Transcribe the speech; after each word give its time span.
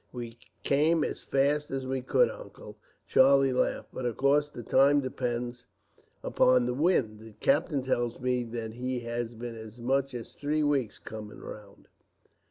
"We 0.11 0.39
came 0.63 1.03
as 1.03 1.21
fast 1.21 1.69
as 1.69 1.85
we 1.85 2.01
could, 2.01 2.31
Uncle," 2.31 2.79
Charlie 3.05 3.53
laughed; 3.53 3.89
"but 3.93 4.03
of 4.07 4.17
course 4.17 4.49
the 4.49 4.63
time 4.63 4.99
depends 4.99 5.67
upon 6.23 6.65
the 6.65 6.73
wind. 6.73 7.19
The 7.19 7.33
captain 7.33 7.83
tells 7.83 8.19
me 8.19 8.43
that 8.45 8.73
he 8.73 9.01
has 9.01 9.35
been 9.35 9.53
as 9.55 9.77
much 9.79 10.15
as 10.15 10.33
three 10.33 10.63
weeks 10.63 10.97
coming 10.97 11.37
round." 11.37 11.87